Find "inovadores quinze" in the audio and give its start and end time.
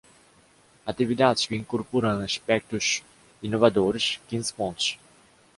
3.43-4.51